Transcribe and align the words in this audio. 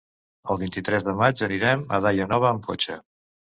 El 0.53 0.57
vint-i-tres 0.63 1.05
de 1.09 1.13
maig 1.19 1.45
anirem 1.49 1.85
a 1.85 2.01
Daia 2.07 2.29
Nova 2.35 2.53
amb 2.55 2.69
cotxe. 2.73 3.01